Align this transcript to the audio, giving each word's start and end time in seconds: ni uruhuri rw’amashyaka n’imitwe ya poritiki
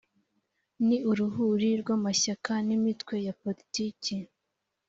ni 0.87 0.97
uruhuri 1.11 1.69
rw’amashyaka 1.81 2.53
n’imitwe 2.67 3.15
ya 3.25 3.33
poritiki 3.41 4.15